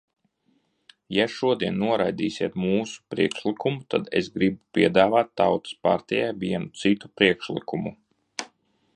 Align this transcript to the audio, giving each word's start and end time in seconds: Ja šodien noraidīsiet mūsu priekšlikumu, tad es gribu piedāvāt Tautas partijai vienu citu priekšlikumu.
Ja 1.15 1.25
šodien 1.33 1.75
noraidīsiet 1.81 2.55
mūsu 2.61 3.03
priekšlikumu, 3.13 3.81
tad 3.95 4.09
es 4.19 4.29
gribu 4.37 4.59
piedāvāt 4.79 5.29
Tautas 5.41 5.77
partijai 5.89 6.31
vienu 6.45 6.73
citu 6.85 7.11
priekšlikumu. 7.21 7.93